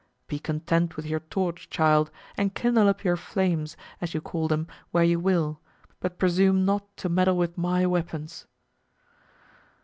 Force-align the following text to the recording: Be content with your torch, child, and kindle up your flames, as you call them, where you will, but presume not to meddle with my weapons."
Be 0.25 0.39
content 0.39 0.95
with 0.97 1.05
your 1.05 1.19
torch, 1.19 1.69
child, 1.69 2.09
and 2.35 2.55
kindle 2.55 2.87
up 2.89 3.03
your 3.03 3.15
flames, 3.15 3.77
as 4.01 4.15
you 4.15 4.19
call 4.19 4.47
them, 4.47 4.65
where 4.89 5.03
you 5.03 5.19
will, 5.19 5.59
but 5.99 6.17
presume 6.17 6.65
not 6.65 6.97
to 6.97 7.07
meddle 7.07 7.37
with 7.37 7.55
my 7.55 7.85
weapons." 7.85 8.47